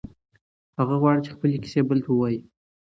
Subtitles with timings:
[0.77, 2.39] هغه غواړي چې خپلې کیسې بل ته ووایي.